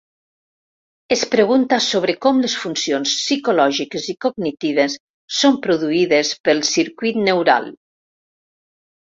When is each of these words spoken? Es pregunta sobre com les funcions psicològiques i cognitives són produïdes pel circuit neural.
Es 1.15 1.25
pregunta 1.33 1.77
sobre 1.87 2.15
com 2.27 2.39
les 2.45 2.55
funcions 2.61 3.13
psicològiques 3.19 4.07
i 4.13 4.15
cognitives 4.27 4.97
són 5.41 5.61
produïdes 5.69 6.35
pel 6.49 6.65
circuit 6.73 7.21
neural. 7.29 7.71